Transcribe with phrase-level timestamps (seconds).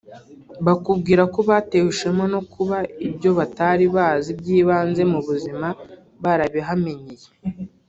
[0.65, 5.67] bakubwira ko batewe ishema no kuba ibyo batari bazi by’ibanze mu buzima
[6.23, 7.27] barabihamenyeye